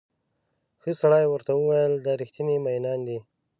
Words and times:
ښه 0.81 0.91
سړي 1.01 1.23
ورته 1.27 1.51
وویل 1.55 1.93
دا 2.05 2.13
ریښتیني 2.21 2.57
مئینان 2.65 2.99
دي. 3.07 3.17